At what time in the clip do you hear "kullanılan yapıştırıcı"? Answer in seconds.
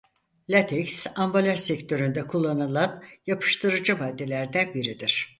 2.27-3.97